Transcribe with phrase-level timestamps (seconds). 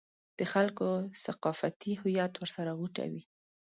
[0.39, 0.87] د خلکو
[1.25, 3.23] ثقافتي هویت ورسره غوټه وي.